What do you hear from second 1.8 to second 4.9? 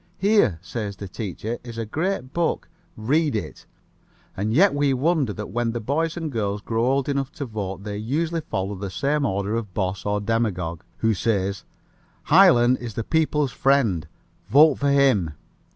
great book. Read it." And yet